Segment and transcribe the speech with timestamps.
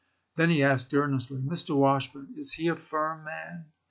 [0.35, 1.75] Then he asked earnestly,' Mr.
[1.77, 3.67] Washburne, is he a firm man?'